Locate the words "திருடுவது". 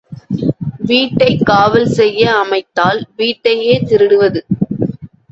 3.83-4.41